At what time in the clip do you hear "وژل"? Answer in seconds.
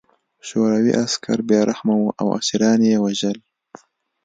3.03-3.37